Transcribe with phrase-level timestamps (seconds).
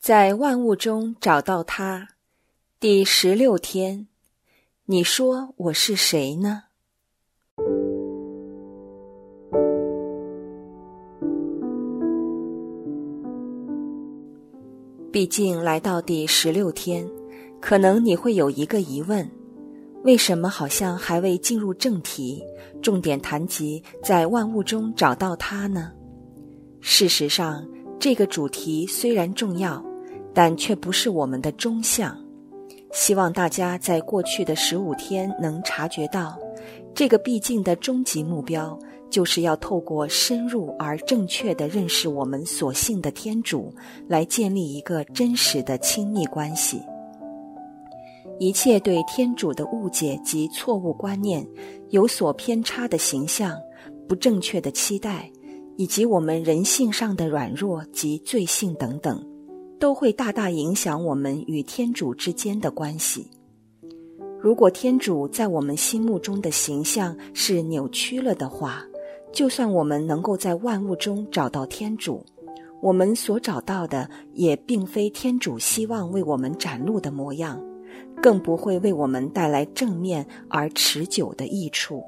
[0.00, 2.08] 在万物中找到他，
[2.80, 4.08] 第十六天，
[4.86, 6.62] 你说我是谁呢？
[15.12, 17.06] 毕竟来到第十六天，
[17.60, 19.30] 可能你会有一个疑问：
[20.04, 22.42] 为什么好像还未进入正题，
[22.80, 25.92] 重点谈及在万物中找到他呢？
[26.80, 29.84] 事实上，这个主题虽然重要，
[30.34, 32.16] 但却不是我们的终向。
[32.92, 36.38] 希望大家在过去的十五天能察觉到，
[36.94, 38.78] 这个必竟的终极目标。
[39.10, 43.74] 就是要透过深入而正确的认识我们所信的天主，
[44.06, 46.80] 来建立一个真实的亲密关系。
[48.38, 51.44] 一切对天主的误解及错误观念、
[51.88, 53.58] 有所偏差的形象、
[54.08, 55.28] 不正确的期待，
[55.76, 59.20] 以及我们人性上的软弱及罪性等等，
[59.80, 63.26] 都会大大影响我们与天主之间的关系。
[64.38, 68.84] 如果天主在我们心目中的形象是扭曲了的话，
[69.32, 72.24] 就算我们能够在万物中找到天主，
[72.82, 77.58] 我们所找到的也并非天主希望为我们展露的模样，
[78.22, 82.04] 更不会为我们带来正面而持久的益处。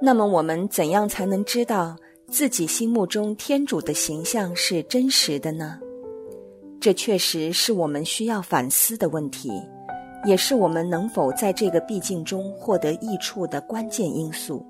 [0.00, 1.96] 那么，我们怎样才能知道
[2.30, 5.80] 自己心目中天主的形象是真实的呢？
[6.80, 9.50] 这确实是我们需要反思的问题，
[10.24, 14.64] 也是我们能否在这个毕竟中获得益处的关键因素。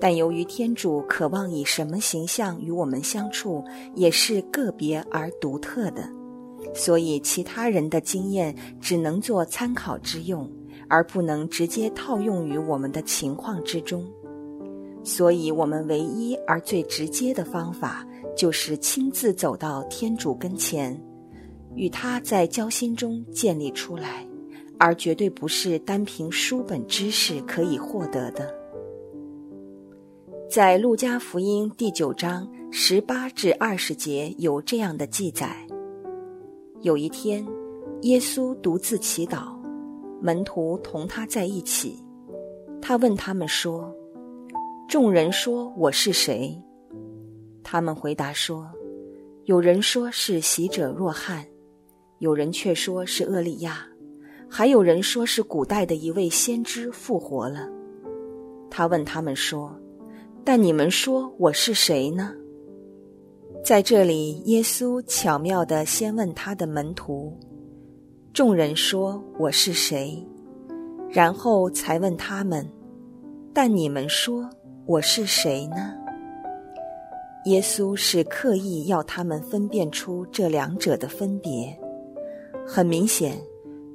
[0.00, 3.64] 但由于天主渴望以什么形象与我们相处，
[3.96, 6.08] 也是个别而独特的，
[6.72, 10.48] 所以其他人的经验只能做参考之用，
[10.88, 14.06] 而不能直接套用于我们的情况之中。
[15.04, 20.98] 所以，我们唯一而最直接的方法，就是亲自走到天主跟前，
[21.74, 24.26] 与他在交心中建立出来，
[24.78, 28.54] 而绝对不是单凭书本知识可以获得的。
[30.48, 35.66] 在路加福音第九章十八至二十节有这样的记载：
[36.82, 37.44] 有一天，
[38.02, 39.56] 耶稣独自祈祷，
[40.20, 41.96] 门徒同他在一起。
[42.82, 43.94] 他问他们说
[44.92, 46.54] ：“众人说我是谁？”
[47.64, 48.70] 他们回答说
[49.48, 51.42] ：“有人说是喜者若翰，
[52.18, 53.86] 有人却说是厄利亚，
[54.50, 57.66] 还有人说是古代的一位先知复活了。”
[58.68, 59.74] 他问他们说。
[60.44, 62.34] 但你们说我是谁呢？
[63.64, 67.32] 在这里，耶稣巧妙地先问他的门徒
[68.34, 70.22] ：“众人说我是谁？”
[71.08, 72.68] 然后才问他们
[73.54, 74.48] ：“但你们说
[74.86, 75.94] 我是谁呢？”
[77.46, 81.76] 耶稣是刻意要他们分辨出这两者的分别。
[82.66, 83.36] 很明显，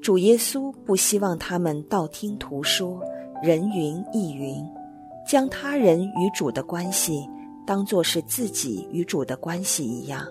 [0.01, 3.01] 主耶稣不希望他们道听途说，
[3.41, 4.63] 人云亦云。
[5.25, 7.27] 将他人与主的关系
[7.65, 10.25] 当作是自己与主的关系一样，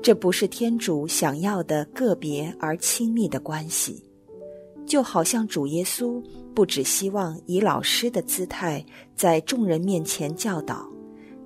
[0.00, 4.03] 这不是天主想要的个别而亲密的关系。
[4.94, 6.22] 就好像主耶稣
[6.54, 8.80] 不只希望以老师的姿态
[9.16, 10.88] 在众人面前教导，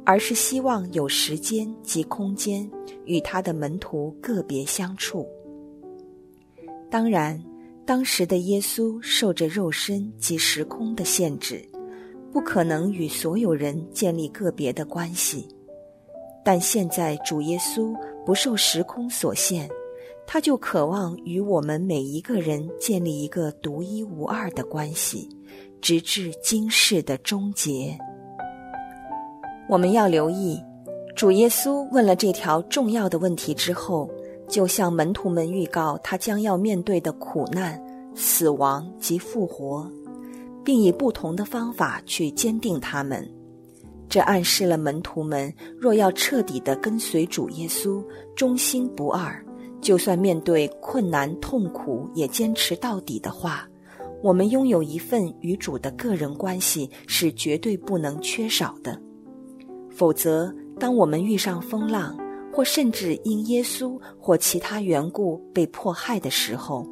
[0.04, 2.70] 而是希望有时间及空间
[3.06, 5.26] 与他的门徒个别相处。
[6.90, 7.42] 当然，
[7.86, 11.66] 当时的耶稣受着肉身及时空的限制。
[12.30, 15.48] 不可能与所有人建立个别的关系，
[16.44, 19.66] 但现在主耶稣不受时空所限，
[20.30, 25.26] 他就渴望与我们每一个人建立一个独一无二的关系，
[25.80, 27.98] 直至今世的终结。
[29.70, 30.62] 我们要留意，
[31.16, 34.10] 主耶稣问了这条重要的问题之后，
[34.46, 37.82] 就向门徒们预告他将要面对的苦难、
[38.14, 39.90] 死亡及复活。
[40.64, 43.26] 并以不同的方法去坚定他们，
[44.06, 45.50] 这暗示了门徒们
[45.80, 48.04] 若要彻底的跟随主耶稣，
[48.36, 49.42] 忠心不二，
[49.80, 53.68] 就算面对困难痛苦也坚持到底的话，
[54.22, 59.00] 我们拥有一份与主的个人关系是绝对不能缺少的。
[59.90, 62.16] 否则，当我们遇上风浪，
[62.52, 66.84] 或甚至因耶稣或其他缘故被迫害的时候，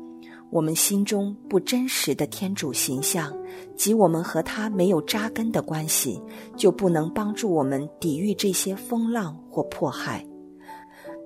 [0.50, 3.37] 我们心中不真实的天主形象，
[3.77, 6.21] 及我们和他没有扎根的关系，
[6.56, 10.25] 就不能帮助我们抵御这些风浪或迫害。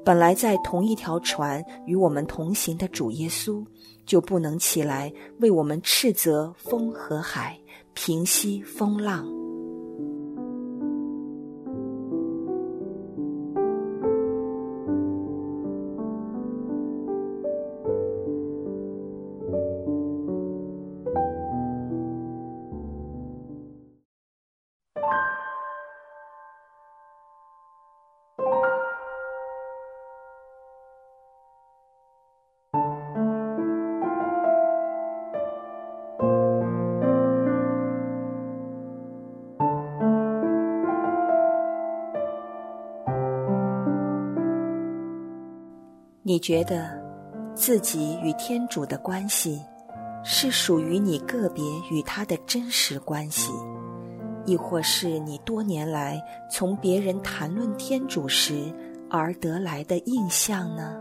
[0.04, 3.64] 本来在同一条船与我们同行的主耶稣，
[4.06, 7.58] 就不能起来为我们斥责风和海，
[7.94, 9.39] 平息风浪。
[46.30, 46.88] 你觉得
[47.56, 49.60] 自己与天主的关系
[50.22, 53.50] 是属于你个别与他的真实关系，
[54.46, 58.72] 亦或是你多年来从别人谈论天主时
[59.10, 61.00] 而得来的印象呢？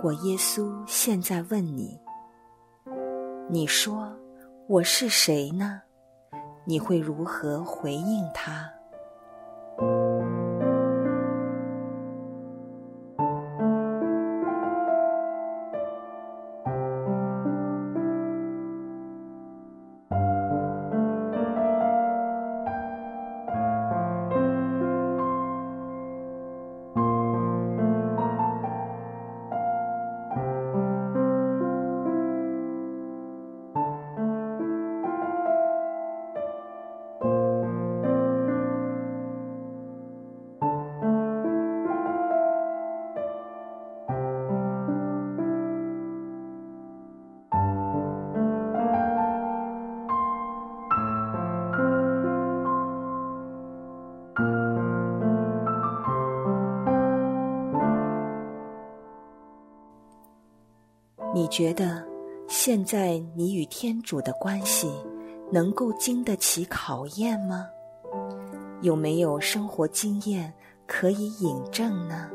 [0.00, 2.00] 如果耶稣现在问你
[3.50, 4.10] ：“你说
[4.66, 5.82] 我是谁呢？”
[6.64, 8.72] 你会如何回应他？
[61.50, 62.02] 觉得
[62.46, 64.88] 现在你与天主的关系
[65.50, 67.66] 能够经得起考验吗？
[68.82, 70.52] 有没有生活经验
[70.86, 72.30] 可以引证呢？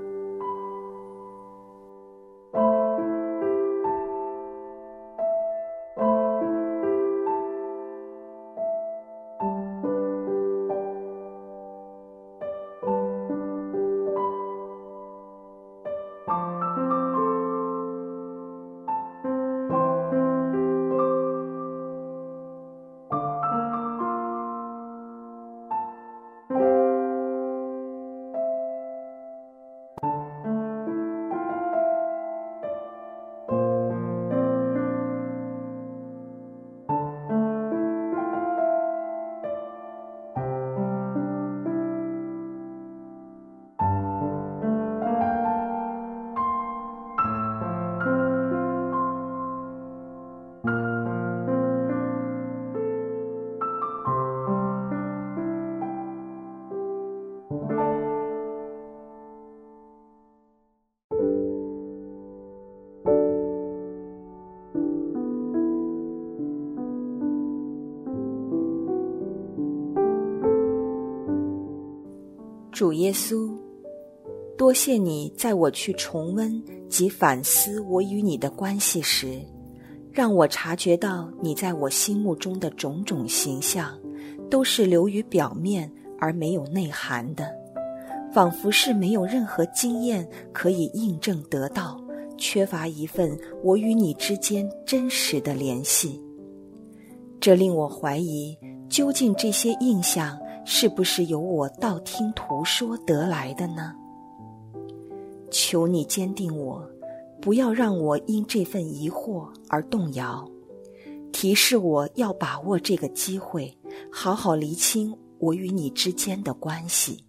[72.75, 73.49] 主耶稣，
[74.57, 79.39] 多谢你在我去重温及反思我与你的关系时，
[80.11, 83.97] 让我察觉到你在我心目中的种种形象，
[84.49, 85.89] 都是流于表面
[86.19, 87.49] 而没有内涵的，
[88.33, 91.97] 仿佛是没有任何经验可以印证得到，
[92.37, 96.21] 缺乏一份我与你之间真实的联系。
[97.39, 98.53] 这令我怀疑，
[98.89, 100.37] 究竟这些印象。
[100.65, 103.93] 是不是由我道听途说得来的呢？
[105.51, 106.83] 求你坚定我，
[107.39, 110.49] 不要让我因这份疑惑而动摇，
[111.31, 113.77] 提示我要把握这个机会，
[114.11, 117.23] 好好厘清我与你之间的关系，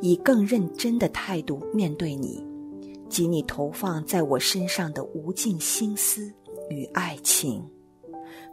[0.00, 2.42] 以更认真的态度面对你
[3.08, 6.32] 及你投放在我身上的无尽心思
[6.70, 7.62] 与爱情。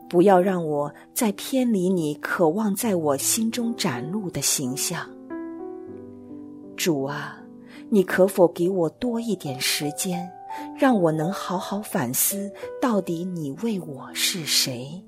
[0.09, 5.09] 不要让我再偏离你渴望在我心中展露的形象，
[6.77, 7.37] 主啊，
[7.89, 10.29] 你可否给我多一点时间，
[10.77, 15.03] 让我能好好反思，到底你为我是谁？